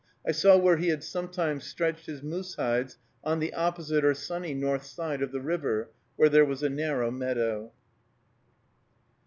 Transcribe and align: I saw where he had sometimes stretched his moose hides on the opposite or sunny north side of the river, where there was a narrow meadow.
I 0.25 0.31
saw 0.31 0.57
where 0.57 0.77
he 0.77 0.87
had 0.87 1.03
sometimes 1.03 1.63
stretched 1.63 2.07
his 2.07 2.23
moose 2.23 2.55
hides 2.55 2.97
on 3.23 3.37
the 3.39 3.53
opposite 3.53 4.03
or 4.03 4.15
sunny 4.15 4.55
north 4.55 4.83
side 4.83 5.21
of 5.21 5.31
the 5.31 5.41
river, 5.41 5.91
where 6.15 6.27
there 6.27 6.43
was 6.43 6.63
a 6.63 6.71
narrow 6.71 7.11
meadow. 7.11 7.71